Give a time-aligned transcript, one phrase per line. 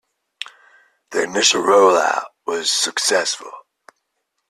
[1.11, 3.51] The initial rollout was successful.